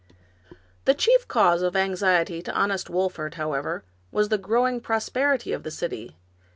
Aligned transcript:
The 0.85 0.95
chief 0.95 1.27
cause 1.27 1.61
of 1.61 1.75
anxiety 1.75 2.41
to 2.41 2.53
honest 2.55 2.89
Wolfert, 2.89 3.35
however, 3.35 3.83
was 4.11 4.29
the 4.29 4.39
growing 4.39 4.81
prosperity 4.81 5.53
of 5.53 5.61
the 5.61 5.69
city. 5.69 6.17